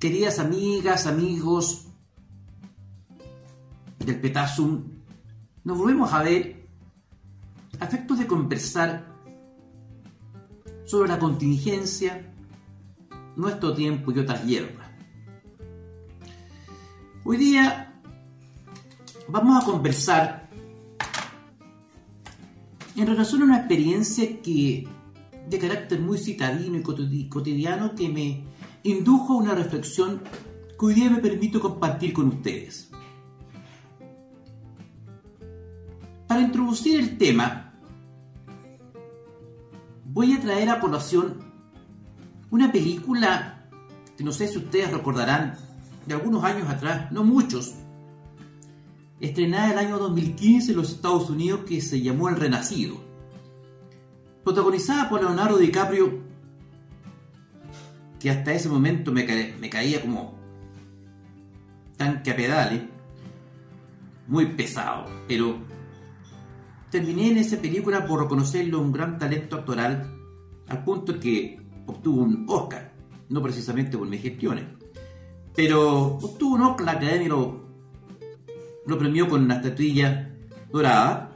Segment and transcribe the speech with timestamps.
[0.00, 1.84] queridas amigas, amigos
[3.98, 4.82] del Petasum,
[5.62, 6.66] nos volvemos a ver
[7.78, 9.04] a efectos de conversar
[10.86, 12.32] sobre la contingencia,
[13.36, 14.88] nuestro tiempo y otras hierbas.
[17.22, 18.00] Hoy día
[19.28, 20.48] vamos a conversar
[22.96, 24.88] en relación a una experiencia que
[25.46, 28.49] de carácter muy citadino y cotidiano que me
[28.82, 30.22] indujo una reflexión
[30.78, 32.90] que hoy día me permito compartir con ustedes.
[36.26, 37.74] Para introducir el tema,
[40.04, 41.38] voy a traer a colación
[42.50, 43.68] una película
[44.16, 45.56] que no sé si ustedes recordarán
[46.06, 47.74] de algunos años atrás, no muchos,
[49.20, 52.96] estrenada el año 2015 en los Estados Unidos que se llamó El Renacido.
[54.44, 56.29] Protagonizada por Leonardo DiCaprio,
[58.20, 60.38] que hasta ese momento me, caía como
[61.96, 62.82] tanque a pedales,
[64.28, 65.56] muy pesado, pero
[66.90, 70.14] terminé en esa película por reconocerlo un gran talento actoral,
[70.68, 72.92] al punto que obtuvo un Oscar,
[73.30, 74.64] no precisamente por mis gestiones,
[75.56, 77.70] pero obtuvo un Oscar, la academia lo
[78.86, 80.30] lo premió con una estatuilla
[80.72, 81.30] dorada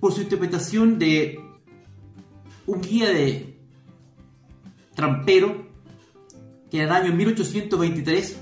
[0.00, 1.38] por su interpretación de
[2.66, 3.58] un guía de
[4.94, 5.69] trampero
[6.70, 8.40] que en el año 1823,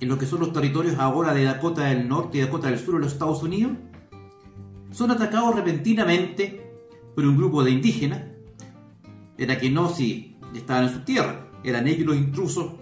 [0.00, 2.94] en lo que son los territorios ahora de Dakota del Norte y Dakota del Sur
[2.94, 3.72] de los Estados Unidos,
[4.90, 6.72] son atacados repentinamente
[7.14, 8.22] por un grupo de indígenas,
[9.38, 12.72] era que no si estaban en su tierra, eran ellos los intrusos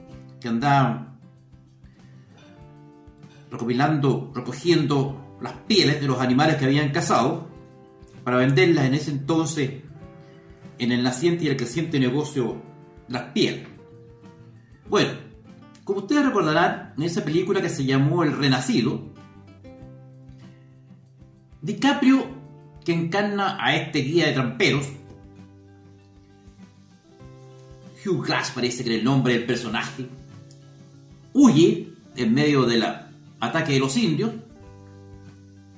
[0.40, 1.18] que andaban
[3.50, 7.48] recopilando, recogiendo las pieles de los animales que habían cazado
[8.24, 9.70] para venderlas en ese entonces
[10.78, 12.56] en el naciente y el creciente negocio
[13.08, 13.73] las pieles.
[14.88, 15.12] Bueno,
[15.84, 19.00] como ustedes recordarán, en esa película que se llamó El Renacido,
[21.62, 22.26] DiCaprio,
[22.84, 24.86] que encarna a este guía de tramperos,
[28.04, 30.06] Hugh Glass parece que era el nombre del personaje,
[31.32, 34.32] huye en medio de la ataque de los indios,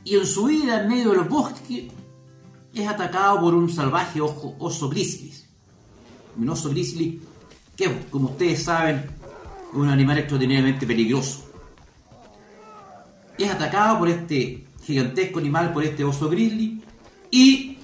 [0.04, 1.84] y en su vida en medio de los bosques
[2.74, 5.32] es atacado por un salvaje oso grizzly.
[6.36, 7.20] Un oso grizzly
[7.76, 8.96] que, como ustedes saben,
[9.70, 11.50] es un animal extraordinariamente peligroso.
[13.38, 16.82] Es atacado por este gigantesco animal, por este oso grizzly,
[17.30, 17.78] y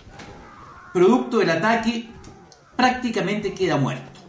[0.93, 2.09] producto del ataque
[2.77, 4.21] prácticamente queda muerto.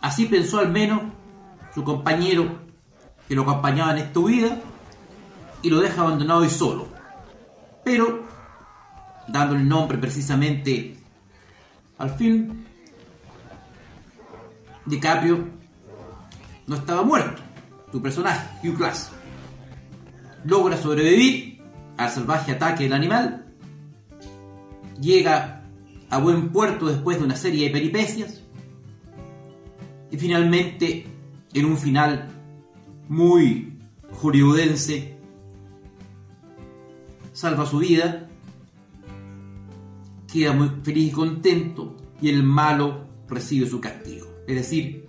[0.00, 1.00] Así pensó al menos
[1.74, 2.58] su compañero
[3.26, 4.60] que lo acompañaba en esta vida
[5.62, 6.86] y lo deja abandonado y solo.
[7.82, 8.24] Pero,
[9.28, 10.96] dando el nombre precisamente
[11.96, 12.64] al film,
[14.86, 15.48] DiCaprio
[16.66, 17.42] no estaba muerto.
[17.90, 19.12] Su personaje, Hugh Glass,
[20.44, 21.62] logra sobrevivir
[21.96, 23.46] al salvaje ataque del animal,
[25.00, 25.62] llega
[26.10, 28.42] a buen puerto después de una serie de peripecias
[30.10, 31.06] y finalmente
[31.52, 32.30] en un final
[33.08, 33.78] muy
[34.12, 35.16] hollywoodense,
[37.32, 38.28] salva su vida,
[40.32, 44.33] queda muy feliz y contento y el malo recibe su castigo.
[44.46, 45.06] Es decir,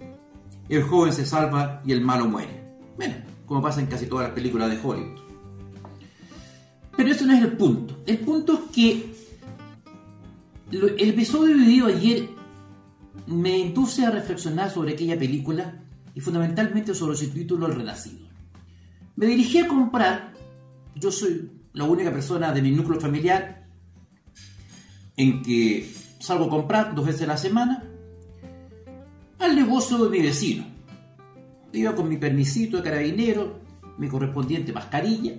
[0.69, 2.63] el joven se salva y el malo muere.
[2.95, 3.15] Bueno,
[3.45, 5.19] como pasa en casi todas las películas de Hollywood.
[6.95, 8.01] Pero eso no es el punto.
[8.05, 9.15] El punto es que
[10.71, 12.29] el episodio vivido ayer
[13.27, 15.81] me induce a reflexionar sobre aquella película
[16.13, 18.27] y fundamentalmente sobre su título El Renacido.
[19.15, 20.33] Me dirigí a comprar,
[20.95, 23.67] yo soy la única persona de mi núcleo familiar
[25.17, 27.83] en que salgo a comprar dos veces a la semana,
[29.45, 30.65] al negocio de mi vecino.
[31.71, 33.59] Iba con mi permisito de carabinero,
[33.97, 35.33] mi correspondiente mascarilla,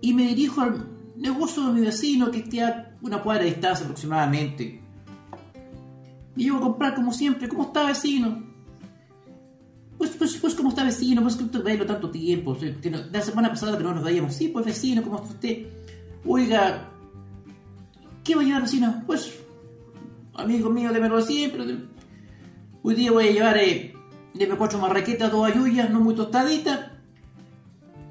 [0.00, 0.86] y me dirijo al
[1.16, 4.80] negocio de mi vecino que está una cuadra de distancia aproximadamente.
[6.36, 8.42] Y llego a comprar como siempre, ¿cómo está vecino?
[9.98, 11.22] Pues, pues, pues, ¿cómo está vecino?
[11.22, 12.56] Pues, que verlo tanto tiempo.
[13.12, 14.34] la semana pasada que no nos veíamos.
[14.34, 15.66] Sí, pues, vecino, ¿cómo está usted?
[16.26, 16.88] Oiga,
[18.24, 19.02] ¿qué va a llevar, vecino?
[19.06, 19.38] Pues,
[20.34, 21.91] amigo mío, démelo siempre.
[22.84, 23.94] Hoy día voy a llevar, eh,
[24.34, 26.90] deme cuatro marraquetas, dos ayuyas, no muy tostaditas,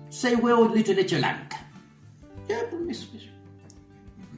[0.09, 1.69] seis huevos, litro de leche blanca.
[2.47, 3.27] Ya, pues, eso, eso.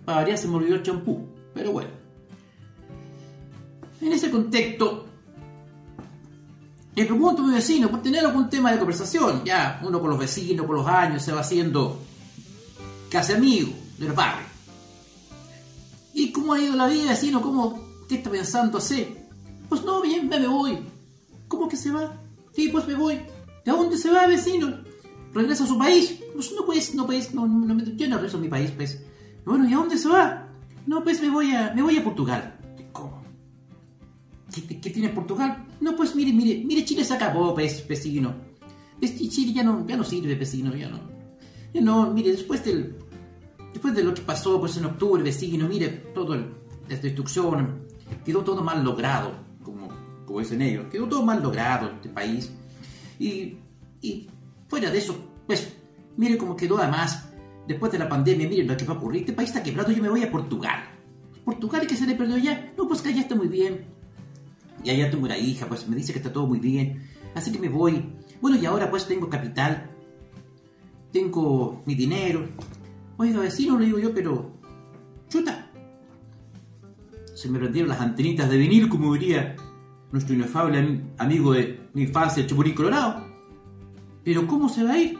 [0.04, 1.92] Para variar se me olvidó el champú, pero bueno.
[4.02, 5.06] En ese contexto,
[6.96, 9.44] le pregunto a mi vecino por tener algún tema de conversación.
[9.46, 12.00] Ya, uno con los vecinos, con los años, se va haciendo
[13.12, 14.48] casi amigo del barrio.
[16.16, 17.40] ¿Y cómo ha ido la vida, vecino?
[17.40, 17.80] ¿Cómo,
[18.10, 19.23] ¿Qué está pensando hacer?
[19.74, 20.78] Pues no, bien, me voy.
[21.48, 22.16] ¿Cómo que se va?
[22.52, 23.16] Sí, pues me voy.
[23.66, 24.72] ¿De dónde se va, vecino?
[25.34, 26.20] Regresa a su país.
[26.32, 29.04] Pues no puedes, no puedes, no, no, yo no regreso a mi país, pues.
[29.44, 30.48] Bueno, ¿y a dónde se va?
[30.86, 32.56] No, pues me voy a, me voy a Portugal.
[32.92, 33.24] ¿Cómo?
[34.54, 35.66] ¿Qué, tiene Portugal?
[35.82, 38.32] No, pues mire, mire, mire, Chile se acabó, pues, vecino.
[39.02, 41.00] Este Chile ya no, ya no sirve, vecino, ya no.
[41.74, 42.96] Ya no, mire, después del,
[43.74, 46.46] después de lo que pasó, pues en octubre, vecino, mire, todo la
[47.02, 47.88] destrucción,
[48.24, 49.52] quedó todo mal logrado,
[50.26, 52.52] como, dicen ellos, quedó todo mal logrado este país.
[53.20, 53.58] Y,
[54.02, 54.28] y
[54.68, 55.16] fuera de eso,
[55.48, 55.76] pues,
[56.18, 57.30] mire cómo quedó además
[57.68, 60.02] después de la pandemia, miren lo que va a ocurrir, este país está quebrado, yo
[60.02, 60.84] me voy a Portugal.
[61.46, 62.74] Portugal, ¿qué se le perdió ya?
[62.78, 63.86] No, pues que allá está muy bien.
[64.84, 67.10] Y allá tengo una hija, pues me dice que está todo muy bien.
[67.36, 68.04] Así que me voy.
[68.42, 69.90] Bueno, y ahora pues tengo capital.
[71.12, 72.48] Tengo mi dinero.
[73.18, 74.52] Oiga, vecino, le digo yo, pero...
[75.30, 75.72] Chuta.
[77.34, 79.56] Se me prendieron las antenitas de vinil, como diría
[80.14, 83.28] nuestro inefable amigo de mi infancia, el Chupurín Colorado.
[84.24, 85.18] Pero ¿cómo se va a ir?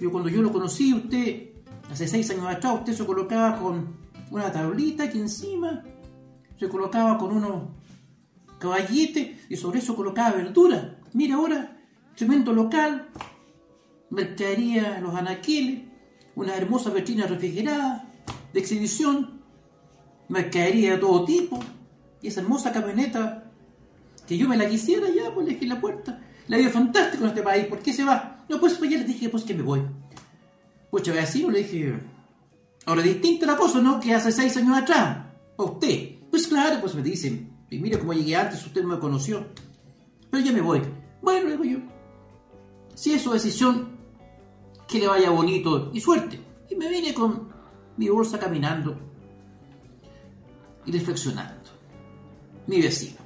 [0.00, 1.46] Yo cuando yo lo conocí, usted
[1.90, 3.96] Hace seis años atrás usted se colocaba con
[4.30, 5.84] una tablita aquí encima,
[6.58, 7.62] se colocaba con unos
[8.58, 10.98] caballetes y sobre eso colocaba verdura.
[11.12, 11.78] Mira ahora,
[12.16, 13.08] cemento local,
[14.10, 15.82] mercadería los anaqueles,
[16.34, 18.12] una hermosa vitrina refrigerada,
[18.52, 19.42] de exhibición,
[20.28, 21.60] mercadería de todo tipo,
[22.20, 23.45] y esa hermosa camioneta
[24.26, 26.20] que yo me la quisiera ya, pues le dejé la puerta.
[26.48, 28.44] La vida fantástico en este país, ¿por qué se va?
[28.48, 29.82] No, pues, pues ya le dije pues que me voy.
[30.90, 31.98] Pucha, vecino, le dije.
[32.86, 33.98] Ahora, distinta la cosa, ¿no?
[33.98, 35.26] Que hace seis años atrás.
[35.58, 36.16] ¿A usted?
[36.30, 37.50] Pues claro, pues me dicen.
[37.68, 39.46] Y mire cómo llegué antes, usted me conoció.
[40.30, 40.82] Pero ya me voy.
[41.20, 41.78] Bueno, digo yo.
[42.94, 43.96] Si es su decisión,
[44.86, 46.40] que le vaya bonito y suerte.
[46.70, 47.48] Y me vine con
[47.96, 48.96] mi bolsa caminando
[50.84, 51.70] y reflexionando.
[52.66, 53.25] Mi vecino.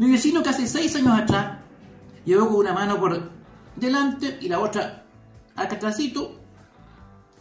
[0.00, 1.58] Mi vecino que hace seis años atrás
[2.24, 3.30] llegó con una mano por
[3.76, 5.04] delante y la otra
[5.54, 6.40] al catracito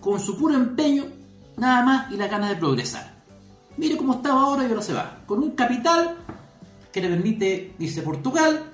[0.01, 1.05] con su puro empeño,
[1.55, 3.13] nada más y la ganas de progresar.
[3.77, 5.21] Mire cómo estaba ahora y ahora se va.
[5.25, 6.17] Con un capital
[6.91, 8.65] que le permite irse a Portugal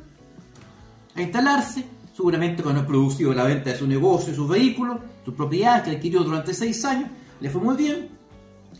[1.13, 5.83] a instalarse, seguramente con el producido la venta de su negocio, sus vehículos, sus propiedades
[5.83, 8.09] que adquirió durante seis años, le fue muy bien.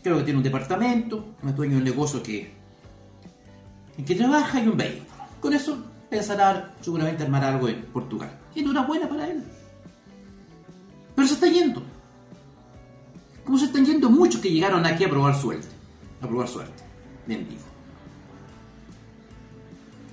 [0.02, 2.55] Creo que tiene un departamento, un dueño de negocio que,
[3.96, 5.06] en que trabaja y un vehículo.
[5.40, 5.78] Con eso
[6.08, 8.30] pensará seguramente armar algo en Portugal.
[8.54, 9.44] Y enhorabuena para él.
[11.14, 11.82] Pero se está yendo.
[13.44, 15.68] Como se están yendo muchos que llegaron aquí a probar suerte.
[16.20, 16.82] A probar suerte.
[17.26, 17.62] Mendigo.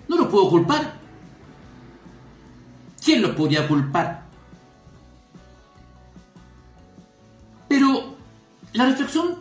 [0.08, 0.94] No los puedo culpar.
[3.04, 4.24] ¿Quién los podría culpar?
[7.68, 8.16] Pero
[8.74, 9.38] la reflexión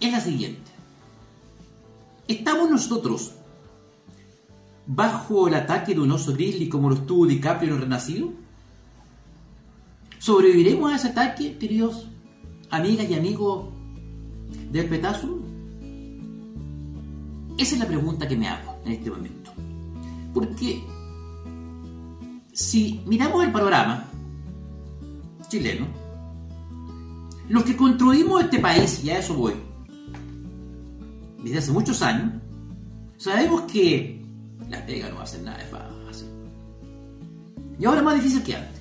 [0.00, 0.67] es la siguiente.
[2.28, 3.32] ¿Estamos nosotros
[4.86, 8.28] bajo el ataque de un oso grizzly como lo estuvo DiCaprio en el Renacido?
[10.18, 12.06] ¿Sobreviviremos a ese ataque, queridos
[12.68, 13.70] amigas y amigos
[14.70, 15.38] del petazo?
[17.56, 19.50] Esa es la pregunta que me hago en este momento.
[20.34, 20.84] Porque
[22.52, 24.04] si miramos el panorama
[25.48, 25.86] chileno,
[27.48, 29.54] los que construimos este país, y a eso voy,
[31.42, 32.32] desde hace muchos años,
[33.16, 34.20] sabemos que
[34.68, 36.28] la pega no va a ser nada fácil.
[37.78, 38.80] Y ahora más difícil que antes.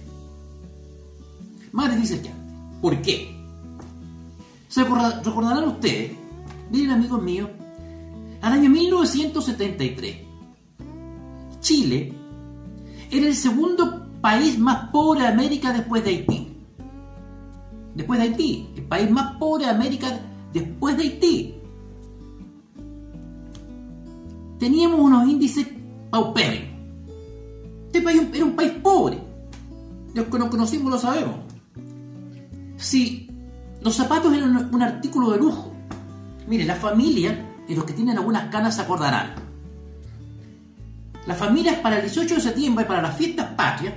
[1.72, 2.54] Más difícil que antes.
[2.82, 3.36] ¿Por qué?
[4.68, 6.12] Se recordarán ustedes,
[6.72, 7.50] miren amigos míos,
[8.42, 10.18] al año 1973,
[11.60, 12.14] Chile
[13.10, 16.48] era el segundo país más pobre de América después de Haití.
[17.96, 20.20] Después de Haití, el país más pobre de América
[20.54, 21.57] después de Haití.
[24.60, 25.68] Teníamos unos índices
[26.10, 26.78] paupérrimos.
[27.88, 29.20] Este país era un país pobre.
[30.14, 31.36] Los que nos conocimos lo sabemos.
[32.78, 33.30] Si
[33.82, 35.74] los zapatos eran un artículo de lujo.
[36.48, 39.36] Mire, la familia, y los que tienen algunas canas acordarán.
[41.26, 43.94] Las familias para el 18 de septiembre, para las fiestas patrias,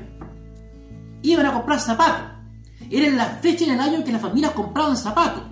[1.23, 2.27] iban a comprar zapatos.
[2.91, 5.43] Era la fecha en el año en que las familias compraban zapatos.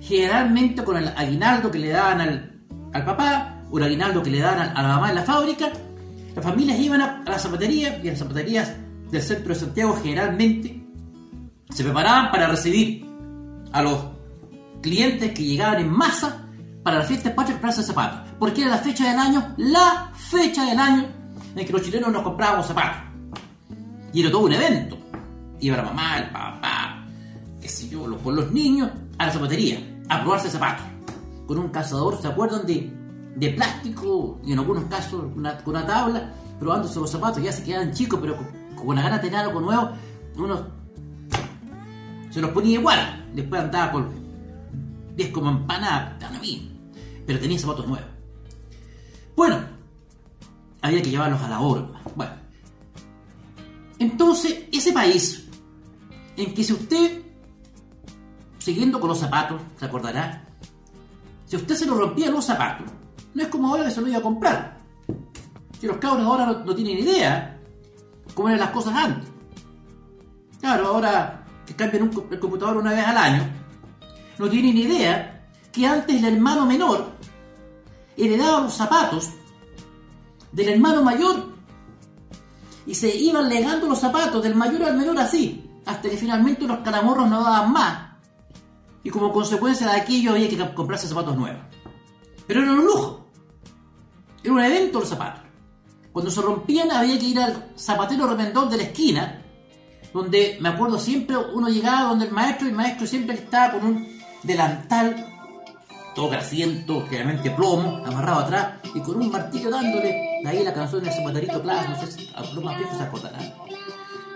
[0.00, 4.82] Generalmente con el aguinaldo que le daban al, al papá, o que le daban a
[4.82, 5.70] la mamá en la fábrica,
[6.34, 8.72] las familias iban a, a la zapatería y las zapaterías
[9.10, 10.80] del centro de Santiago generalmente
[11.70, 13.06] se preparaban para recibir
[13.72, 13.98] a los
[14.80, 16.46] clientes que llegaban en masa
[16.82, 18.30] para la fiesta patria comprarse zapatos.
[18.38, 21.06] Porque era la fecha del año, la fecha del año
[21.54, 23.02] en que los chilenos nos comprábamos zapatos.
[24.12, 24.98] Y era todo un evento.
[25.60, 27.04] Iba la mamá, el papá,
[27.60, 30.86] qué sé yo, los, los niños a la zapatería a probarse zapatos.
[31.46, 32.92] Con un cazador, ¿se acuerdan de
[33.40, 37.92] de plástico y en algunos casos con una tabla, probándose los zapatos, ya se quedaban
[37.92, 38.36] chicos, pero
[38.76, 39.90] con, la gana de tener algo nuevo,
[40.36, 40.66] uno
[42.30, 43.30] se los ponía igual.
[43.34, 44.10] Después andaba con
[45.16, 46.18] 10 como empanada,
[47.26, 48.08] pero tenía zapatos nuevos.
[49.34, 49.58] Bueno,
[50.82, 52.02] había que llevarlos a la horma.
[52.14, 52.32] Bueno,
[53.98, 55.48] entonces ese país
[56.36, 57.22] en que si usted,
[58.58, 60.44] siguiendo con los zapatos, se acordará,
[61.46, 62.99] si usted se lo rompía los zapatos,
[63.34, 64.78] no es como ahora que se lo iba a comprar.
[65.80, 67.58] Si los cabros ahora no, tienen idea
[68.34, 69.28] cómo eran las cosas antes.
[70.60, 73.42] Claro, ahora que cambian un, el computador una vez al año,
[74.38, 77.12] no tienen idea que antes el hermano menor
[78.16, 79.30] heredaba los zapatos
[80.52, 81.50] del hermano mayor
[82.86, 86.78] y se iban legando los zapatos del mayor al menor así, hasta que finalmente los
[86.78, 88.10] calamorros no daban más.
[89.02, 91.62] Y como consecuencia de aquello había que comprarse zapatos nuevos.
[92.50, 93.26] Pero era un lujo.
[94.42, 95.42] Era un evento los zapatos.
[96.10, 99.40] Cuando se rompían había que ir al zapatero remendón de la esquina,
[100.12, 103.86] donde me acuerdo siempre uno llegaba donde el maestro y el maestro siempre estaba con
[103.86, 105.28] un delantal
[106.16, 111.04] todo grasiento, generalmente plomo, amarrado atrás y con un martillo dándole de ahí la canción
[111.04, 113.54] de Zapaterito Plaza, no sé si a los más viejos se acordarán.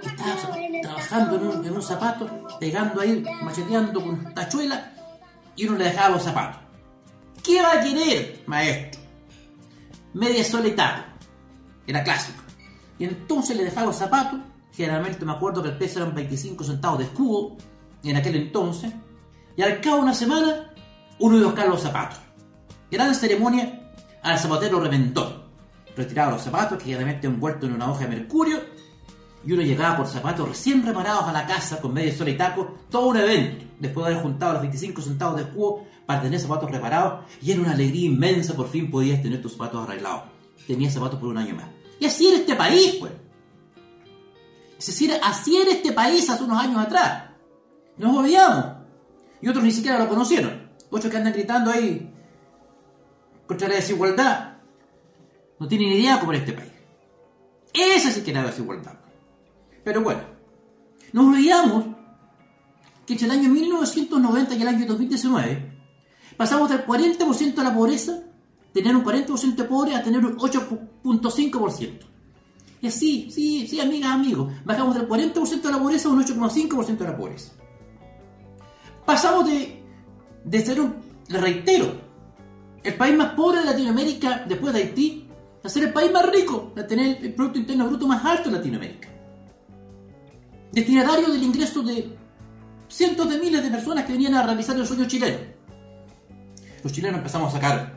[0.04, 2.30] Estaba trabajando en un, en un, zapato,
[2.61, 4.92] pegando ahí, macheteando con tachuela
[5.56, 6.63] y uno le dejaba los zapatos.
[7.44, 9.02] ¿Qué va a querer, maestro?
[10.14, 11.06] Media sola
[11.86, 12.42] Era clásico.
[12.98, 14.40] Y entonces le dejaba los zapatos,
[14.72, 17.56] generalmente me acuerdo que el peso eran 25 centavos de escudo
[18.02, 18.92] en aquel entonces,
[19.56, 20.72] y al cabo de una semana
[21.18, 22.18] uno iba a buscar los zapatos.
[22.90, 25.50] Gran ceremonia al zapatero reventó.
[25.94, 28.60] Retiraba los zapatos, que generalmente envueltos en una hoja de mercurio,
[29.44, 32.78] y uno llegaba por zapatos recién reparados a la casa con medio sol y taco,
[32.90, 36.70] todo un evento, después de haber juntado los 25 centavos de escudo para tener zapatos
[36.70, 40.25] reparados, y era una alegría inmensa, por fin podías tener tus zapatos arreglados.
[40.66, 41.66] Tenías zapatos por un año más.
[41.99, 43.12] Y así era este país, pues.
[44.78, 47.30] Es decir, así era este país hace unos años atrás.
[47.96, 48.66] Nos olvidamos.
[49.40, 50.70] Y otros ni siquiera lo conocieron.
[50.90, 52.11] Muchos que andan gritando ahí
[53.46, 54.58] contra la desigualdad
[55.58, 56.73] no tienen idea cómo era este país.
[57.73, 58.94] Esa sí que era la desigualdad.
[59.82, 60.23] Pero bueno,
[61.12, 61.87] nos olvidamos
[63.06, 65.74] que entre el año 1990 y el año 2019
[66.36, 68.20] pasamos del 40% de la pobreza,
[68.72, 71.98] tener un 40% de pobre, a tener un 8.5%.
[72.82, 76.98] Y así, sí, sí, amigas, amigos, bajamos del 40% de la pobreza a un 8.5%
[76.98, 77.52] de la pobreza.
[79.06, 79.84] Pasamos de
[80.44, 80.94] de ser un,
[81.28, 81.92] le reitero,
[82.82, 85.28] el país más pobre de Latinoamérica después de Haití,
[85.62, 88.58] a ser el país más rico, a tener el Producto Interno Bruto más alto de
[88.58, 89.08] Latinoamérica.
[90.70, 92.14] Destinatario del ingreso de
[92.88, 95.38] cientos de miles de personas que venían a realizar el sueño chileno.
[96.84, 97.92] Los chilenos empezamos a sacar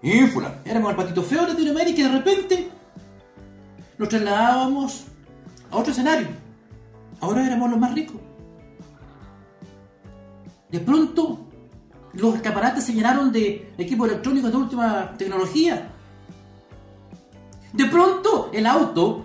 [0.00, 2.70] ínfula, éramos el patito feo de Latinoamérica y de repente
[3.98, 5.06] nos trasladábamos
[5.72, 6.28] a otro escenario.
[7.20, 8.16] Ahora éramos los más ricos.
[10.70, 11.40] De pronto,
[12.12, 15.90] los escaparates se llenaron de equipos electrónicos de última tecnología.
[17.72, 19.24] De pronto, el auto,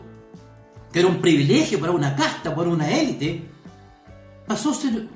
[0.91, 3.47] que era un privilegio para una casta, para una élite,
[4.47, 5.07] pasó a ser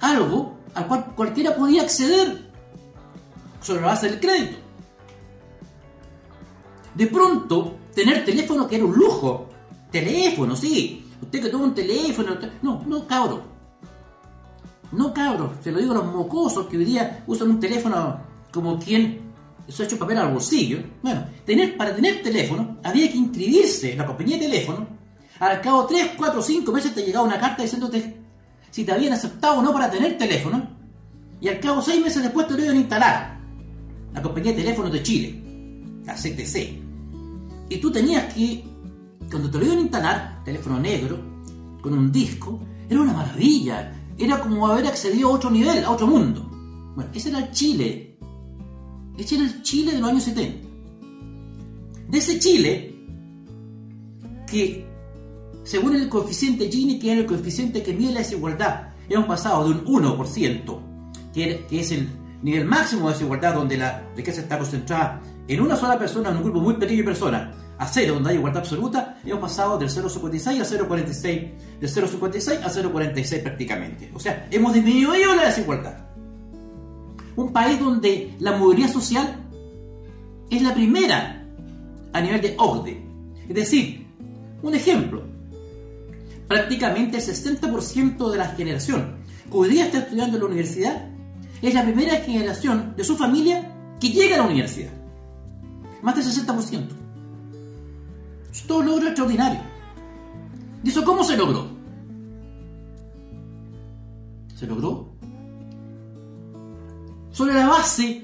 [0.00, 2.50] algo al cual cualquiera podía acceder
[3.60, 4.56] sobre la base del crédito.
[6.94, 9.48] De pronto, tener teléfono que era un lujo.
[9.90, 11.04] Teléfono, sí.
[11.22, 12.36] Usted que tuvo un teléfono.
[12.62, 13.58] No, no, cabrón
[14.92, 18.20] no cabros, se lo digo a los mocosos que hoy día usan un teléfono
[18.50, 19.20] como quien
[19.68, 20.78] se ha hecho papel al bolsillo.
[21.02, 24.86] Bueno, tener, para tener teléfono había que inscribirse en la compañía de teléfono.
[25.40, 28.17] Al cabo de 3, 4, 5 meses te llegaba una carta diciéndote
[28.70, 30.68] si te habían aceptado o no para tener teléfono.
[31.40, 33.40] Y al cabo 6 meses después te lo iban a instalar.
[34.12, 35.42] La compañía de teléfonos de Chile,
[36.04, 36.78] la CTC.
[37.68, 38.64] Y tú tenías que,
[39.30, 41.18] cuando te lo iban a instalar, teléfono negro,
[41.80, 46.06] con un disco, era una maravilla era como haber accedido a otro nivel, a otro
[46.06, 46.42] mundo.
[46.96, 48.18] Bueno, ese era el Chile.
[49.16, 50.68] Ese era el Chile de los años 70.
[52.08, 52.94] De ese Chile,
[54.50, 54.87] que
[55.68, 59.72] según el coeficiente Gini, que era el coeficiente que mide la desigualdad, hemos pasado de
[59.72, 60.80] un 1%,
[61.34, 62.08] que, que es el
[62.40, 66.44] nivel máximo de desigualdad donde la riqueza está concentrada en una sola persona, en un
[66.44, 70.58] grupo muy pequeño de personas, a cero, donde hay igualdad absoluta, hemos pasado del 0,56
[70.58, 74.10] a 0,46, del 0,56 a 0,46 prácticamente.
[74.14, 75.98] O sea, hemos disminuido la desigualdad.
[77.36, 79.36] Un país donde la movilidad social
[80.48, 81.44] es la primera
[82.14, 83.02] a nivel de OCDE.
[83.50, 84.06] Es decir,
[84.62, 85.37] un ejemplo,
[86.48, 89.16] prácticamente el 60% de la generación
[89.50, 91.08] que hoy día está estudiando en la universidad
[91.62, 94.92] es la primera generación de su familia que llega a la universidad.
[96.02, 96.88] Más del 60%.
[98.52, 99.60] Es todo logro extraordinario.
[100.82, 101.68] ¿Y cómo se logró?
[104.54, 105.08] Se logró
[107.30, 108.22] sobre la base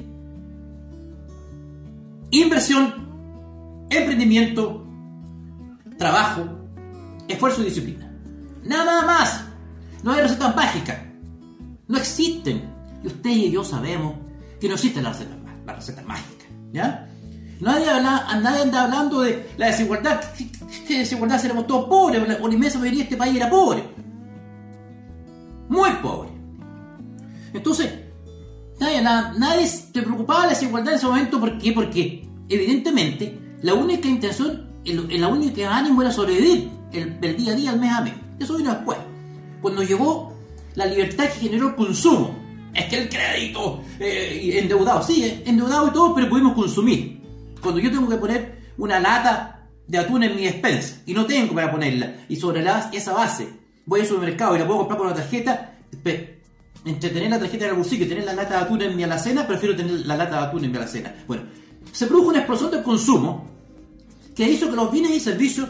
[2.31, 4.85] inversión, emprendimiento,
[5.99, 6.43] trabajo,
[7.29, 8.04] esfuerzo y disciplina.
[8.65, 9.45] Nada más.
[10.03, 10.99] No hay recetas mágicas.
[11.89, 12.63] No existen.
[13.03, 14.15] Y usted y yo sabemos
[14.61, 16.49] que no existen las recetas, las mágicas.
[16.73, 17.09] ¿Ya?
[17.61, 20.21] Nadie, anda hablando de la desigualdad.
[20.87, 21.41] ¿Qué desigualdad?
[21.41, 22.27] Seremos todos pobres.
[22.27, 23.85] La inmensa mayoría de este país era pobre.
[25.69, 26.31] Muy pobre.
[27.53, 27.93] Entonces,
[28.81, 31.41] nadie, nadie se preocupaba de la desigualdad en ese momento.
[31.41, 31.73] ¿Por qué?
[31.73, 37.71] Porque, evidentemente, la única intención, el, la única ánimo era sobrevivir el, día a día,
[37.73, 38.15] el mes a mes.
[38.39, 38.99] Eso vino después.
[39.61, 40.35] Cuando llegó
[40.75, 42.43] la libertad que generó el consumo.
[42.75, 47.21] Es que el crédito, eh, endeudado, sí, eh, endeudado y todo, pero pudimos consumir.
[47.61, 51.55] Cuando yo tengo que poner una lata de atún en mi despensa y no tengo
[51.55, 53.49] para ponerla, y sobre la, esa base
[53.87, 55.79] voy al supermercado y la puedo comprar con una tarjeta,
[56.85, 59.05] entre tener la tarjeta en el bolsillo y tener la lata de atún en mi
[59.05, 61.15] alacena, prefiero tener la lata de atún en mi alacena.
[61.29, 61.45] Bueno,
[61.93, 63.47] se produjo una explosión del consumo
[64.35, 65.69] que hizo que los bienes y servicios,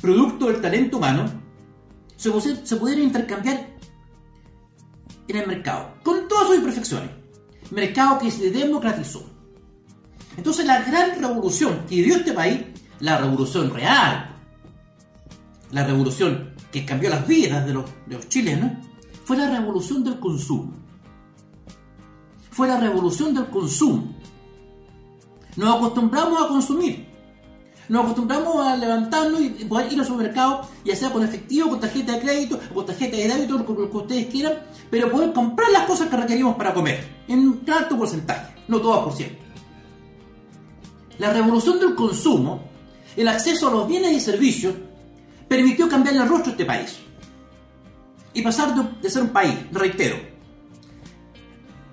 [0.00, 1.24] producto del talento humano,
[2.16, 2.30] se,
[2.66, 3.76] se pudieran intercambiar
[5.28, 7.10] en el mercado, con todas sus imperfecciones.
[7.70, 9.28] Mercado que se democratizó.
[10.36, 12.60] Entonces la gran revolución que dio este país,
[13.00, 14.36] la revolución real,
[15.72, 18.72] la revolución que cambió las vidas de los chilenos,
[19.24, 20.72] fue la revolución del consumo.
[22.50, 24.14] Fue la revolución del consumo.
[25.56, 27.06] Nos acostumbramos a consumir.
[27.88, 32.12] Nos acostumbramos a levantarnos y poder ir al supermercado, ya sea con efectivo, con tarjeta
[32.12, 34.54] de crédito, con tarjeta de débito, lo que ustedes quieran,
[34.90, 39.04] pero poder comprar las cosas que requerimos para comer, en un alto porcentaje, no todas
[39.04, 39.40] por ciento.
[41.18, 42.62] La revolución del consumo,
[43.16, 44.74] el acceso a los bienes y servicios,
[45.48, 46.98] permitió cambiar el rostro de este país.
[48.34, 50.16] Y pasar de, ser un país, reitero,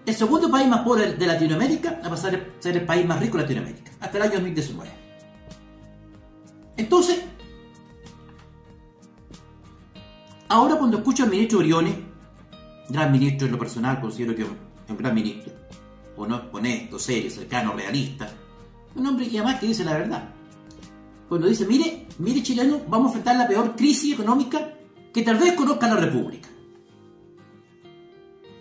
[0.05, 3.37] el segundo país más pobre de Latinoamérica a pasar a ser el país más rico
[3.37, 5.02] de Latinoamérica, hasta el año 2019.
[6.77, 7.23] Entonces,
[10.49, 11.95] ahora cuando escucho al ministro Briones,
[12.89, 14.47] gran ministro en lo personal, considero que es
[14.89, 15.53] un gran ministro,
[16.15, 18.31] honesto, serio, cercano, realista,
[18.95, 20.29] un hombre que además que dice la verdad.
[21.27, 24.73] Cuando dice, mire, mire chileno, vamos a enfrentar la peor crisis económica
[25.13, 26.49] que tal vez conozca la República.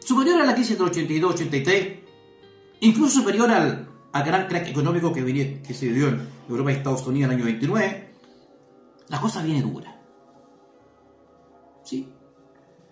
[0.01, 2.01] Superior a la crisis del 82-83,
[2.81, 5.23] incluso superior al, gran crack económico que,
[5.73, 8.15] se vivió en Europa y Estados Unidos en el año 29,
[9.09, 9.99] la cosa viene dura.
[11.83, 12.13] ¿Sí?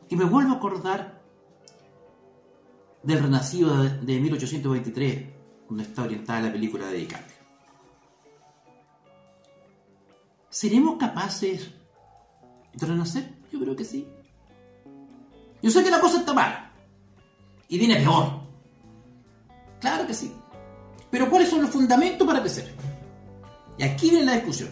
[0.08, 1.20] Y me vuelvo a acordar
[3.02, 5.26] del renacido de, de 1823,
[5.68, 7.36] donde está orientada la película de DiCaprio.
[10.48, 11.70] ¿Seremos capaces
[12.72, 13.34] de renacer?
[13.52, 14.08] Yo creo que sí.
[15.62, 16.72] Yo sé que la cosa está mala.
[17.68, 18.40] Y viene peor.
[19.80, 20.34] Claro que sí.
[21.10, 22.72] Pero ¿cuáles son los fundamentos para crecer?
[23.78, 24.70] Y aquí viene la discusión.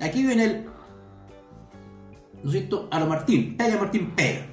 [0.00, 0.64] Aquí viene el...
[2.42, 2.88] ¿No es cierto?
[2.90, 3.56] A lo Martín.
[3.56, 4.46] Pega Martín, pega.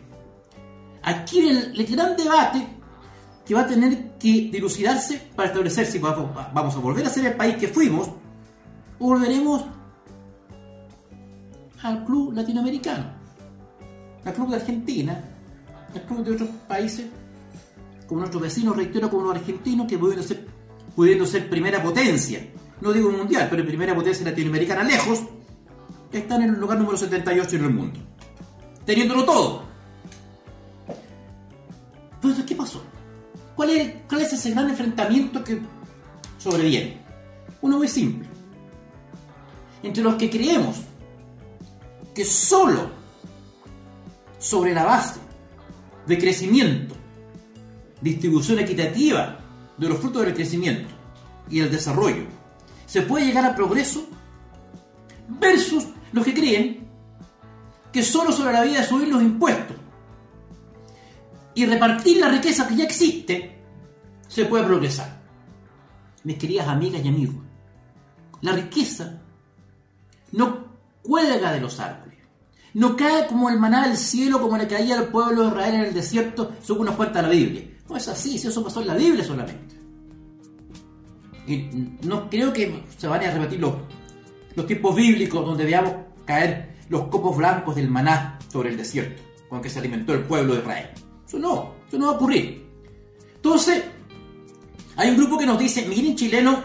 [1.02, 2.67] Aquí viene el, el gran debate
[3.45, 7.34] que va a tener que dilucidarse para establecer si vamos a volver a ser el
[7.34, 8.10] país que fuimos
[9.00, 9.65] o volveremos
[11.82, 13.06] al club latinoamericano,
[14.26, 15.24] al club de Argentina,
[15.95, 17.08] al club de otros países,
[18.08, 20.45] como nuestros vecinos, reitero, como los argentinos, que pudiendo ser,
[20.95, 22.45] pudiendo ser primera potencia,
[22.82, 25.23] no digo mundial, pero primera potencia latinoamericana lejos,
[26.12, 27.99] están en el lugar número 78 en el mundo,
[28.86, 29.63] teniéndolo todo.
[32.15, 32.84] Entonces, ¿qué pasó?
[33.56, 35.60] ¿Cuál es, ese gran enfrentamiento que
[36.38, 36.97] sobreviene?
[37.62, 38.28] Uno muy simple.
[39.84, 40.78] Entre los que creemos
[42.15, 42.89] que solo
[44.38, 45.19] sobre la base
[46.08, 46.95] de crecimiento,
[48.02, 49.38] distribución equitativa
[49.80, 50.94] de los frutos del crecimiento
[51.50, 52.24] y el desarrollo,
[52.86, 54.08] se puede llegar al progreso,
[55.28, 56.88] versus los que creen
[57.92, 59.78] que solo sobre la vida de subir los impuestos
[61.54, 63.60] y repartir la riqueza que ya existe,
[64.28, 65.20] se puede progresar.
[66.24, 67.44] Mis queridas amigas y amigos,
[68.42, 69.22] la riqueza
[70.32, 70.65] no
[71.02, 72.18] cuelga de los árboles,
[72.74, 75.82] no cae como el maná del cielo, como le caía al pueblo de Israel en
[75.82, 77.63] el desierto, según nos cuenta la Biblia.
[77.89, 79.75] No es así, si eso pasó en la Biblia solamente.
[81.47, 81.69] Y
[82.04, 83.73] no creo que se vayan a repetir los,
[84.56, 85.93] los tiempos bíblicos donde veamos
[86.25, 90.54] caer los copos blancos del maná sobre el desierto, con que se alimentó el pueblo
[90.54, 90.89] de Israel.
[91.28, 92.67] Eso no, eso no va a ocurrir.
[93.36, 93.84] Entonces,
[94.99, 96.62] Hay un grupo que nos dice, miren chileno,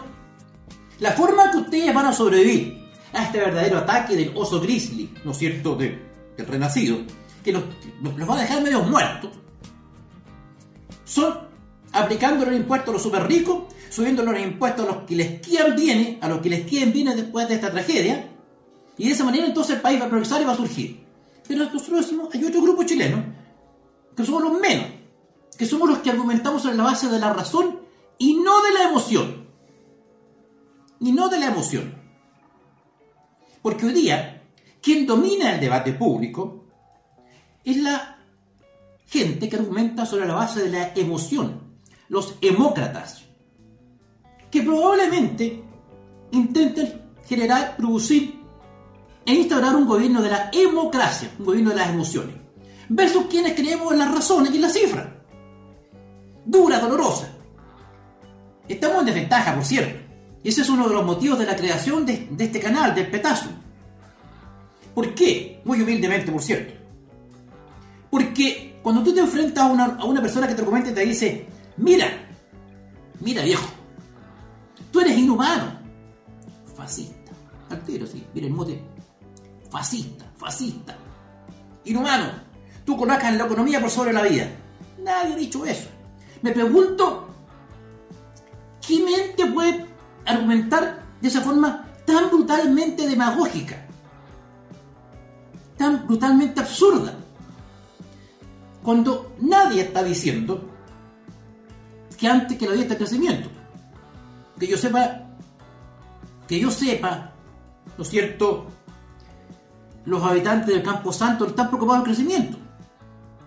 [0.99, 5.31] la forma que ustedes van a sobrevivir a este verdadero ataque del oso grizzly, ¿no
[5.31, 6.01] es cierto?, del
[6.37, 6.97] renacido,
[7.41, 7.63] que los,
[8.01, 9.31] los va a dejar medio muertos,
[11.05, 11.47] son
[11.93, 15.75] aplicando los impuestos a los super ricos, subiendo los impuestos a los que les quieran
[15.75, 18.29] bien, a los que les quieran bien después de esta tragedia,
[18.97, 21.05] y de esa manera entonces el país va a progresar y va a surgir.
[21.47, 23.23] Pero nosotros decimos, hay otro grupo chileno,
[24.15, 24.87] que somos los menos,
[25.57, 27.79] que somos los que argumentamos sobre la base de la razón
[28.17, 29.45] y no de la emoción.
[30.99, 31.93] Y no de la emoción.
[33.61, 34.43] Porque hoy día,
[34.81, 36.65] quien domina el debate público
[37.63, 38.14] es la
[39.15, 41.61] gente que argumenta sobre la base de la emoción,
[42.09, 43.23] los hemócratas,
[44.51, 45.63] que probablemente
[46.31, 48.41] intenten generar, producir
[49.25, 52.35] e instaurar un gobierno de la democracia, un gobierno de las emociones,
[52.89, 55.07] versus quienes creemos en las razones y en las cifras.
[56.45, 57.29] Dura, dolorosa.
[58.67, 59.99] Estamos en desventaja, por cierto.
[60.43, 63.49] Ese es uno de los motivos de la creación de, este canal, del Petazo.
[64.93, 65.61] ¿Por qué?
[65.63, 66.73] Muy humildemente, por cierto.
[68.11, 71.01] Porque cuando tú te enfrentas a una, a una persona que te comenta y te
[71.01, 72.05] dice, mira,
[73.19, 73.65] mira viejo,
[74.91, 75.79] tú eres inhumano,
[76.77, 77.31] fascista,
[77.71, 78.79] al tiro, sí, mira el mote,
[79.71, 80.95] fascista, fascista,
[81.83, 82.25] inhumano,
[82.85, 84.51] tú colocas la economía por sobre la vida.
[84.99, 85.89] Nadie ha dicho eso.
[86.43, 87.27] Me pregunto,
[88.87, 89.83] ¿qué mente puede
[90.27, 93.83] argumentar de esa forma tan brutalmente demagógica?
[95.75, 97.24] Tan brutalmente absurda.
[98.85, 100.63] Cuando nadie está diciendo
[102.15, 103.49] que antes que la está el crecimiento.
[104.59, 105.23] Que yo sepa,
[106.47, 107.31] que yo sepa,
[107.97, 108.67] ¿no es cierto?
[110.05, 112.57] Los habitantes del Campo Santo están preocupados del crecimiento.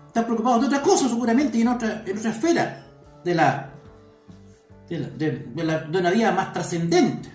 [0.07, 2.85] Están preocupados de otras cosas seguramente y en otra, en otra esfera
[3.23, 3.71] de la,
[4.89, 7.31] de, la, de, una vida más trascendente.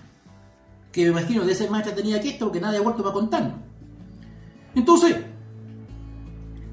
[0.91, 3.51] Que me imagino de ser más tenía que esto porque nadie ha vuelto para contar.
[4.75, 5.15] Entonces,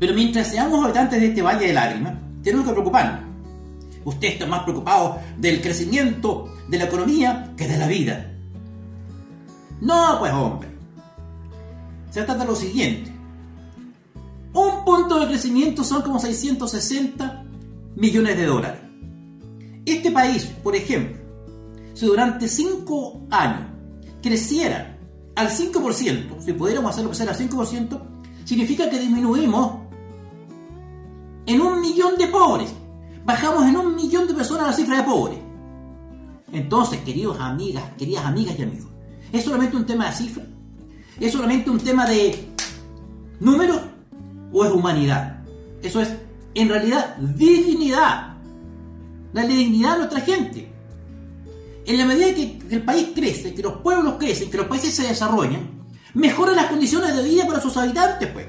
[0.02, 3.20] pero mientras seamos habitantes de este valle de lágrimas, tenemos que preocuparnos.
[4.04, 8.32] Usted está más preocupado del crecimiento de la economía que de la vida.
[9.80, 10.68] No, pues hombre.
[12.10, 13.12] Se trata de lo siguiente.
[14.52, 17.44] Un punto de crecimiento son como 660
[17.94, 18.80] millones de dólares.
[19.86, 21.22] Este país, por ejemplo,
[21.94, 23.68] si durante 5 años
[24.20, 24.98] creciera
[25.36, 28.00] al 5%, si pudiéramos hacerlo crecer al 5%,
[28.44, 29.81] significa que disminuimos
[31.46, 32.72] en un millón de pobres.
[33.24, 35.38] Bajamos en un millón de personas la cifra de pobres.
[36.52, 38.90] Entonces, queridos amigas, queridas amigas y amigos,
[39.32, 40.44] ¿es solamente un tema de cifra?
[41.18, 42.52] ¿Es solamente un tema de
[43.40, 43.80] números?
[44.52, 45.44] ¿O es humanidad?
[45.82, 46.12] Eso es,
[46.54, 48.36] en realidad, dignidad.
[49.32, 50.70] La dignidad de nuestra gente.
[51.86, 55.08] En la medida que, el país crece, que los pueblos crecen, que los países se
[55.08, 55.68] desarrollan,
[56.14, 58.46] mejoran las condiciones de vida para sus habitantes, pues.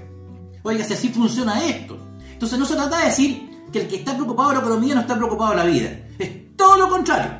[0.62, 1.97] Oiga, si así funciona esto.
[2.43, 5.01] Entonces no se trata de decir que el que está preocupado de la economía no
[5.01, 5.89] está preocupado de la vida.
[6.19, 7.32] Es todo lo contrario.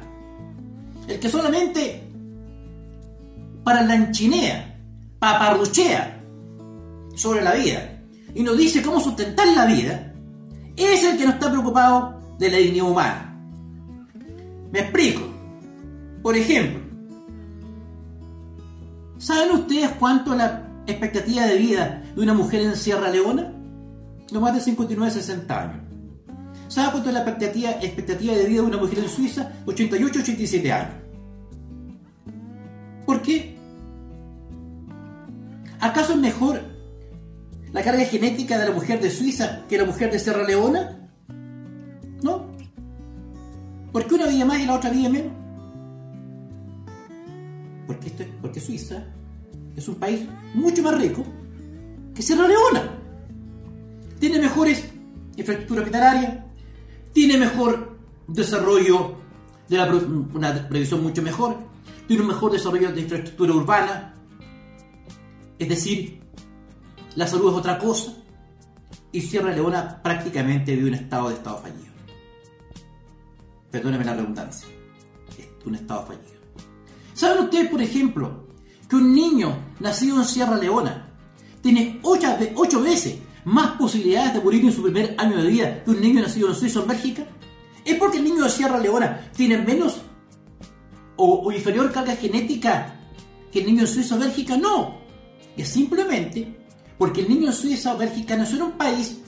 [1.10, 2.10] El que solamente
[3.66, 4.80] para lanchinea,
[5.20, 6.24] paparruchea
[7.16, 8.00] sobre la vida
[8.34, 10.13] y nos dice cómo sustentar la vida,
[10.78, 13.38] es el que no está preocupado de la dignidad humana.
[14.72, 15.24] Me explico.
[16.22, 16.80] Por ejemplo,
[19.18, 23.53] ¿saben ustedes cuánto es la expectativa de vida de una mujer en Sierra Leona?
[24.34, 25.84] No más de 59-60 años.
[26.67, 29.52] ¿Sabe cuánto es la expectativa, de vida de una mujer en Suiza?
[29.67, 30.96] 88-87 años.
[33.06, 33.56] ¿Por qué?
[35.80, 36.62] ¿Acaso es mejor
[37.72, 41.10] la carga genética de la mujer de Suiza que la mujer de Sierra Leona?
[42.24, 42.48] ¿No?
[43.91, 45.34] ¿Por qué una vive más y la otra vive menos?
[47.86, 49.04] Porque, esto es, porque Suiza
[49.76, 50.22] es un país
[50.56, 51.24] mucho más rico
[52.15, 53.03] que Sierra Leona
[54.24, 54.86] tiene mejores
[55.36, 56.46] infraestructura hospitalaria,
[57.12, 59.18] tiene mejor desarrollo
[59.68, 61.58] de la una previsión mucho mejor,
[62.08, 64.14] tiene un mejor desarrollo de infraestructura urbana,
[65.60, 66.22] es decir,
[67.18, 68.14] la salud es otra cosa,
[69.12, 71.92] y Sierra Leona prácticamente vive un estado de estado fallido.
[73.72, 74.70] Perdóneme la redundancia,
[75.38, 76.40] es un estado fallido.
[77.14, 78.48] ¿Saben ustedes, por ejemplo,
[78.88, 81.10] que un niño nacido en Sierra Leona
[81.62, 86.01] tiene ocho veces más posibilidades de morir en su primer año de vida que un
[86.01, 87.25] niño nacido en Suiza o en Bélgica?
[87.86, 90.01] ¿Es porque el niño de Sierra Leona tiene menos
[91.15, 92.99] o, inferior carga genética
[93.51, 94.58] que el niño en Suiza o Bélgica?
[94.58, 95.01] No.
[95.58, 96.58] Es simplemente
[96.97, 99.19] porque el niño en Suiza o Bélgica nació en un país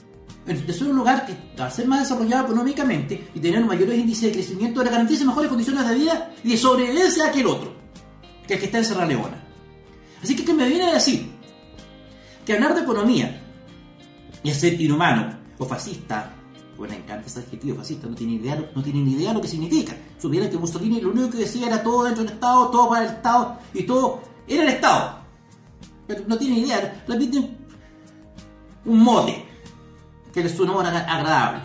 [0.46, 4.32] de ser un lugar que al ser más desarrollado económicamente y tener mayores índices de
[4.32, 7.74] crecimiento le garantiza mejores condiciones de vida y de sobrevivencia que el otro,
[8.46, 9.44] que el que está en Sierra Leona.
[10.22, 11.28] Así que, ¿qué me viene a decir?
[12.44, 13.45] Que hablar de economía
[14.46, 16.32] y ser inhumano o fascista,
[16.76, 19.96] bueno, encanta ese adjetivo fascista, no tiene, idea, no tiene ni idea lo que significa.
[20.18, 23.12] Supieran que Mussolini lo único que decía era todo dentro del Estado, todo para el
[23.12, 25.18] Estado y todo era el Estado.
[26.06, 27.56] Pero no tiene idea, repiten
[28.84, 29.44] un mote
[30.32, 30.74] que les suena
[31.12, 31.62] agradable.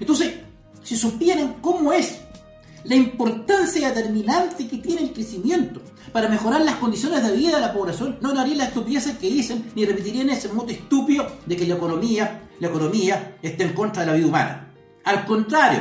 [0.00, 0.34] Entonces,
[0.82, 2.20] si supieran cómo es
[2.84, 5.80] la importancia determinante que tiene el crecimiento
[6.14, 9.72] para mejorar las condiciones de vida de la población, no harían las estupideces que dicen
[9.74, 14.06] ni repetirían ese mote estúpido de que la economía, la economía está en contra de
[14.06, 14.72] la vida humana.
[15.02, 15.80] Al contrario,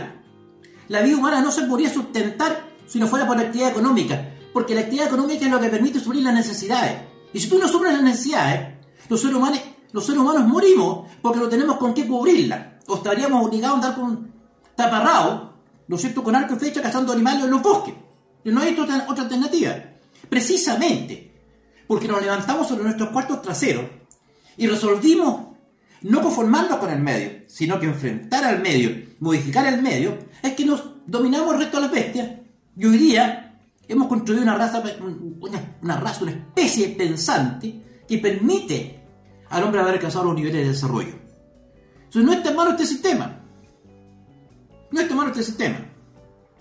[0.88, 4.74] la vida humana no se podría sustentar si no fuera por la actividad económica, porque
[4.74, 6.96] la actividad económica es lo que permite suplir las necesidades.
[7.32, 9.60] Y si tú no suples las necesidades, los seres humanos,
[9.92, 12.80] los seres humanos morimos porque no tenemos con qué cubrirla.
[12.88, 14.34] O estaríamos obligados a andar con
[14.76, 15.54] taparrado,
[15.88, 17.94] ¿no es cierto?, con arco y flecha cazando animales en los bosques.
[18.44, 19.93] Y no hay otra alternativa.
[20.34, 21.32] Precisamente
[21.86, 23.86] porque nos levantamos sobre nuestros cuartos traseros
[24.58, 25.50] y resolvimos
[26.02, 30.66] no conformarnos con el medio, sino que enfrentar al medio, modificar el medio, es que
[30.66, 32.32] nos dominamos el resto de las bestias.
[32.76, 34.82] Y hoy día hemos construido una raza,
[35.82, 39.04] una, raza, una especie pensante que permite
[39.52, 41.14] al hombre haber alcanzado los niveles de desarrollo.
[42.06, 43.40] Entonces no está en malo este sistema.
[44.90, 45.78] No está en malo este sistema.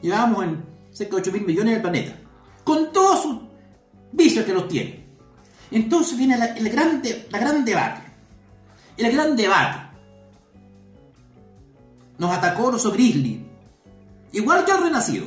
[0.03, 2.19] Llevamos en cerca de 8 mil millones del planeta.
[2.65, 3.52] Con todos sus
[4.13, 5.03] vicios que los tiene.
[5.71, 8.03] Entonces viene el gran, la gran debate.
[8.97, 9.81] El gran debate.
[12.19, 13.45] Nos atacó el oso grizzly.
[14.33, 15.27] Igual que el renacido.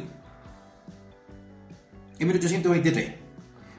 [2.20, 3.14] En 1823.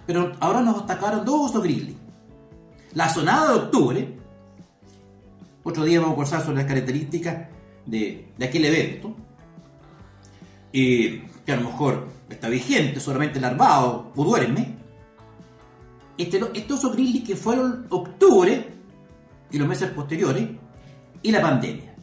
[0.06, 1.96] Pero ahora nos atacaron dos osos grizzly.
[2.94, 4.18] La sonada de octubre.
[5.62, 7.48] Otro día vamos a conversar sobre las características
[7.86, 9.14] de, aquel evento.
[10.72, 14.74] y que a lo mejor está vigente, solamente larvado o duerme.
[16.18, 18.74] Este, estos grizzly que fueron octubre
[19.50, 20.48] y los meses posteriores
[21.22, 21.94] y la pandemia.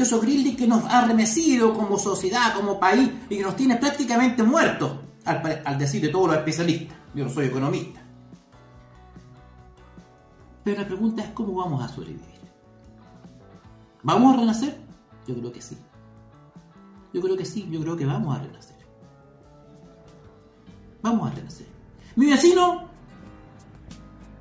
[0.00, 4.42] Oso grizzly que nos ha remecido como sociedad, como país y que nos tiene prácticamente
[4.42, 6.96] muertos, al decir de todos los especialistas.
[7.14, 8.00] Yo no soy economista.
[10.62, 12.38] Pero la pregunta es cómo vamos a sobrevivir.
[14.02, 14.78] ¿Vamos a renacer?
[15.26, 15.78] Yo creo que sí.
[17.14, 18.76] Yo creo que sí, yo creo que vamos a renacer.
[21.00, 21.66] Vamos a renacer.
[22.16, 22.87] Mi vecino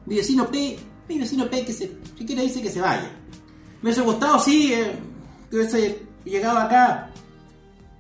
[0.08, 3.12] mi vecino P, mi vecino P que se, si quiere dice que se vaya.
[3.82, 4.94] Me hubiese gustado, sí, eh,
[5.50, 7.12] que hubiese llegado acá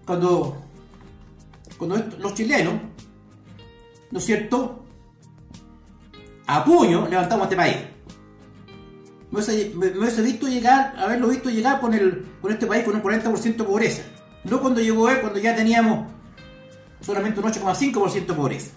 [0.06, 0.58] cuando,
[1.78, 2.76] cuando los chilenos,
[4.10, 4.84] ¿no es cierto?
[6.48, 7.78] A puño levantamos este país.
[9.30, 13.58] Me hubiese, visto llegar, haberlo visto llegar con, el, con este país con un 40%
[13.58, 14.04] de pobreza.
[14.46, 16.10] No cuando llegó él, cuando ya teníamos
[17.02, 18.72] solamente un 8,5% de pobreza.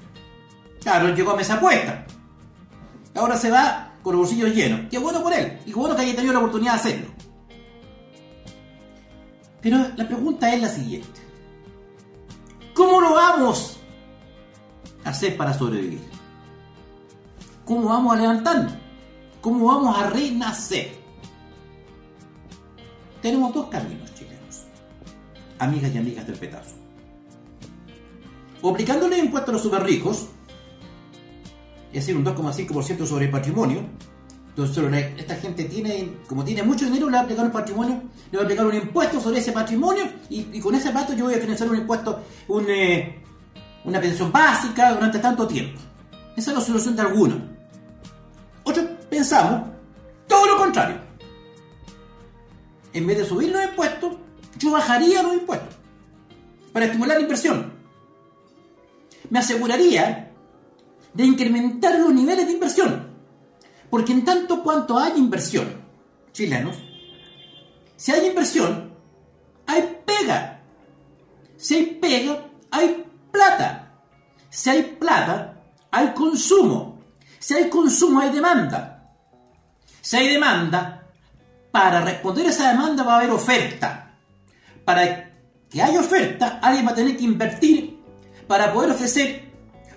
[0.83, 2.05] Claro, llegó a mesa puesta.
[3.14, 4.88] Ahora se va con los bolsillos llenos.
[4.90, 5.59] Qué bueno por él.
[5.66, 7.07] Y qué bueno que haya tenido la oportunidad de hacerlo.
[9.61, 11.20] Pero la pregunta es la siguiente.
[12.75, 13.79] ¿Cómo lo vamos
[15.05, 16.01] a hacer para sobrevivir?
[17.64, 18.73] ¿Cómo vamos a levantarnos?
[19.40, 20.99] ¿Cómo vamos a renacer?
[23.20, 24.64] Tenemos dos caminos chilenos,
[25.59, 26.75] amigas y amigas del petazo.
[28.62, 30.29] O aplicándole impuestos a los super ricos,
[31.92, 33.85] es decir, un 2,5% sobre el patrimonio.
[34.50, 38.37] Entonces, esta gente tiene, como tiene mucho dinero, le va a aplicar un patrimonio, le
[38.37, 41.38] va a aplicar un impuesto sobre ese patrimonio y, con ese plato yo voy a
[41.38, 42.20] financiar un impuesto,
[42.68, 43.22] eh,
[43.85, 45.81] una pensión básica durante tanto tiempo.
[46.37, 47.38] Esa es la solución de algunos.
[48.64, 49.70] Otros pensamos
[50.26, 50.96] todo lo contrario.
[52.92, 54.16] En vez de subir los impuestos,
[54.59, 55.76] yo bajaría los impuestos
[56.72, 57.72] para estimular la inversión.
[59.31, 60.30] Me aseguraría
[61.14, 63.11] de incrementar los niveles de inversión.
[63.88, 65.83] Porque en tanto cuanto hay inversión,
[66.33, 66.77] chilenos,
[67.96, 68.94] si hay inversión,
[69.66, 70.62] hay pega.
[71.57, 73.92] Si hay pega, hay plata.
[74.49, 77.03] Si hay plata, hay consumo.
[77.38, 79.12] Si hay consumo, hay demanda.
[80.01, 81.07] Si hay demanda,
[81.70, 84.14] para responder a esa demanda va a haber oferta.
[84.85, 85.31] Para
[85.68, 88.01] que haya oferta, alguien va a tener que invertir
[88.46, 89.44] para poder ofrecer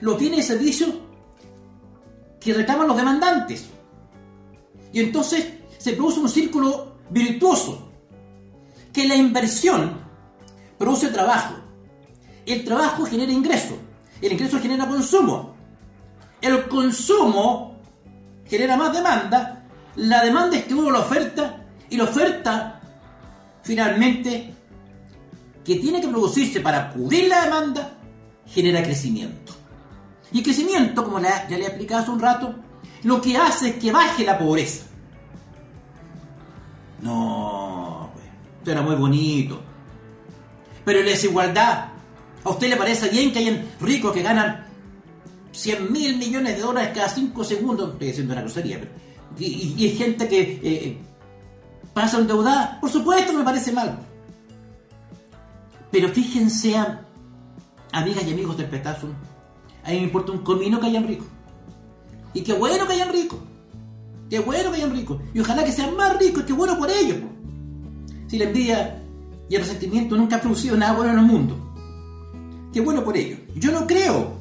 [0.02, 0.90] los bienes y servicios
[2.44, 3.70] que reclaman los demandantes.
[4.92, 7.90] Y entonces se produce un círculo virtuoso,
[8.92, 9.98] que la inversión
[10.78, 11.56] produce trabajo,
[12.46, 13.78] el trabajo genera ingreso,
[14.22, 15.56] el ingreso genera consumo,
[16.42, 17.78] el consumo
[18.46, 22.82] genera más demanda, la demanda estimula la oferta Y la oferta,
[23.62, 24.54] finalmente,
[25.64, 27.94] que tiene que producirse para cubrir la demanda,
[28.48, 29.54] genera crecimiento.
[30.34, 32.56] Y el crecimiento, como ya le he explicado hace un rato,
[33.04, 34.86] lo que hace es que baje la pobreza.
[37.02, 38.26] No, pues,
[38.68, 39.62] era muy bonito.
[40.84, 41.90] Pero la desigualdad,
[42.44, 44.66] ¿a usted le parece bien que hayan ricos que ganan
[45.52, 47.94] 100 mil millones de dólares cada 5 segundos?
[47.94, 48.92] Estoy diciendo una grosería, pero.
[49.38, 50.98] Y, hay gente que eh,
[51.94, 52.80] pasa endeudada.
[52.80, 54.00] Por supuesto, me parece mal.
[55.92, 56.76] Pero fíjense,
[57.92, 59.08] amigas y amigos del petazo,
[59.84, 61.28] a mí me importa un comino que hayan ricos.
[62.34, 63.40] Y qué bueno que hayan ricos.
[64.30, 65.22] Qué bueno que hayan ricos.
[65.34, 67.18] Y ojalá que sean más ricos, qué bueno por ellos.
[68.28, 69.04] Si la envidia
[69.50, 71.74] y el resentimiento nunca han producido nada bueno en el mundo.
[72.72, 73.40] Qué bueno por ellos.
[73.56, 74.34] Yo no creo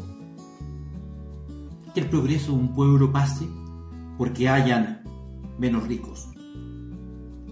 [1.92, 3.46] que el progreso de un pueblo pase
[4.16, 5.02] porque hayan
[5.58, 6.28] menos ricos.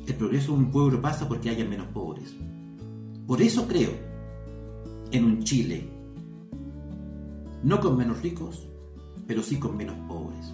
[0.06, 2.34] El progreso de un pueblo pasa porque hayan menos pobres.
[3.26, 3.90] Por eso creo
[5.12, 5.88] en un Chile,
[7.62, 8.66] no con menos ricos,
[9.26, 10.52] pero sí con menos pobres.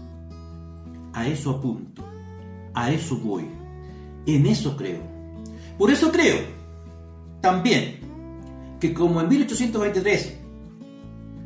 [1.12, 2.04] A eso apunto,
[2.74, 3.46] a eso voy,
[4.26, 5.00] en eso creo.
[5.78, 6.38] Por eso creo
[7.40, 8.00] también
[8.80, 10.38] que como en 1823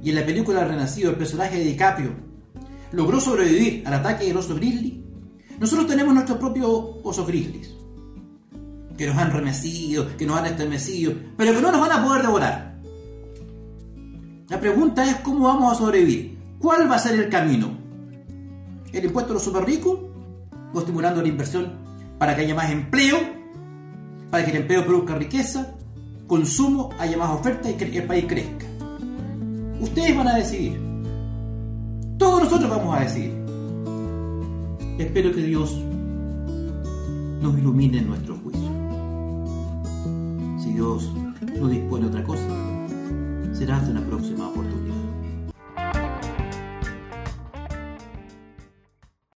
[0.03, 2.11] y en la película Renacido el personaje de DiCaprio
[2.93, 5.05] logró sobrevivir al ataque del oso grizzly,
[5.59, 7.81] nosotros tenemos nuestro propio oso grizzly
[8.97, 12.21] que nos han renacido, que nos han estremecido, pero que no nos van a poder
[12.21, 12.70] devorar.
[14.51, 16.37] La pregunta es cómo vamos a sobrevivir.
[16.59, 17.71] ¿Cuál va a ser el camino?
[18.93, 19.97] ¿El impuesto a los super ricos?
[20.75, 21.71] ¿O estimulando la inversión
[22.19, 23.17] para que haya más empleo?
[24.29, 25.77] ¿Para que el empleo produzca riqueza?
[26.27, 28.67] Consumo, haya más oferta y que el país crezca.
[29.81, 30.81] Ustedes van a decidir.
[32.19, 33.33] Todos nosotros vamos a decidir.
[34.99, 35.79] Espero que Dios
[37.41, 38.69] nos ilumine en nuestro juicio.
[40.59, 41.09] Si Dios
[41.57, 42.70] no dispone otra cosa,
[43.61, 44.70] será hasta una próxima oportunidad.